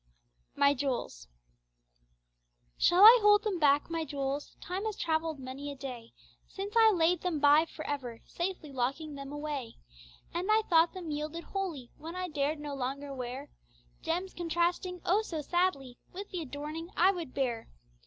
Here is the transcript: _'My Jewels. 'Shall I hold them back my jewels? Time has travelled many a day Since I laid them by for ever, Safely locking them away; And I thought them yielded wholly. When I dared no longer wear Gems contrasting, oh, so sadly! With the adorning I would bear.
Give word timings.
_'My 0.57 0.73
Jewels. 0.73 1.27
'Shall 2.75 3.03
I 3.03 3.19
hold 3.21 3.43
them 3.43 3.59
back 3.59 3.87
my 3.87 4.03
jewels? 4.03 4.57
Time 4.59 4.85
has 4.85 4.95
travelled 4.97 5.37
many 5.37 5.71
a 5.71 5.75
day 5.75 6.13
Since 6.47 6.73
I 6.75 6.89
laid 6.91 7.21
them 7.21 7.37
by 7.39 7.67
for 7.67 7.85
ever, 7.85 8.21
Safely 8.25 8.71
locking 8.73 9.13
them 9.13 9.31
away; 9.31 9.75
And 10.33 10.49
I 10.51 10.63
thought 10.67 10.93
them 10.93 11.11
yielded 11.11 11.43
wholly. 11.43 11.91
When 11.97 12.15
I 12.15 12.29
dared 12.29 12.59
no 12.59 12.73
longer 12.73 13.13
wear 13.13 13.51
Gems 14.01 14.33
contrasting, 14.33 15.01
oh, 15.05 15.21
so 15.21 15.43
sadly! 15.43 15.99
With 16.11 16.31
the 16.31 16.41
adorning 16.41 16.89
I 16.97 17.11
would 17.11 17.35
bear. 17.35 17.67